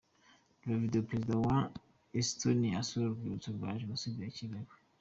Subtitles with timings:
[0.63, 1.57] Reba Video Perezida wa
[2.19, 4.69] Estonia asura Urwibutso rwa Jenoside rwa Kigali.